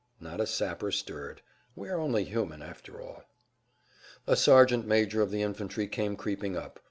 [0.19, 1.43] Not a sapper stirred.
[1.75, 3.25] We are only human, after all.
[4.25, 6.79] A sergeant major of the infantry came creeping up.